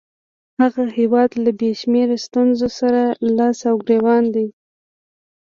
هغه 0.59 0.83
هیواد 0.97 1.31
له 1.43 1.51
بې 1.59 1.71
شمېره 1.81 2.17
ستونزو 2.25 2.67
سره 2.79 3.01
لاس 3.37 3.59
او 3.69 3.75
ګرېوان 3.85 4.23
دی. 4.35 4.47